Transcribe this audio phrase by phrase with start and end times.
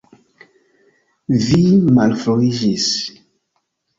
[1.43, 1.59] Vi
[1.99, 2.89] malfruiĝis!